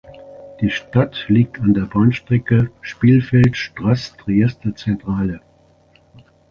Die 0.61 0.71
Stadt 0.71 1.25
liegt 1.27 1.59
an 1.59 1.75
der 1.75 1.85
Bahnstrecke 1.85 2.71
Spielfeld-Straß–Trieste 2.81 4.73
Centrale. 4.73 5.41